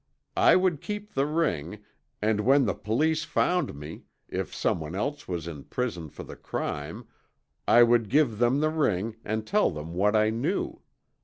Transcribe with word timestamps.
I 0.41 0.55
would 0.55 0.81
keep 0.81 1.13
the 1.13 1.27
ring 1.27 1.83
and 2.23 2.41
when 2.41 2.65
the 2.65 2.73
police 2.73 3.23
found 3.23 3.75
me, 3.75 4.05
if 4.27 4.51
someone 4.51 4.95
else 4.95 5.27
was 5.27 5.47
in 5.47 5.63
prison 5.65 6.09
for 6.09 6.23
the 6.23 6.35
crime 6.35 7.05
I 7.67 7.83
would 7.83 8.09
give 8.09 8.39
them 8.39 8.61
the 8.61 8.71
ring 8.71 9.17
and 9.23 9.45
tell 9.45 9.69
them 9.69 9.93
what 9.93 10.15
I 10.15 10.31
knew. 10.31 10.81